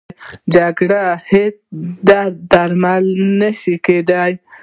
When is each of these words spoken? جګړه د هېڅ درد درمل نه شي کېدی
جګړه 0.55 0.89
د 1.15 1.17
هېڅ 1.31 1.55
درد 2.07 2.35
درمل 2.53 3.05
نه 3.39 3.49
شي 3.59 3.75
کېدی 3.85 4.31